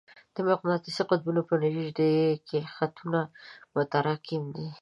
د 0.35 0.37
مقناطیسي 0.49 1.03
قطبونو 1.09 1.41
په 1.49 1.53
نژدې 1.63 2.11
کې 2.47 2.59
خطونه 2.75 3.19
متراکم 3.75 4.43
دي. 4.55 4.67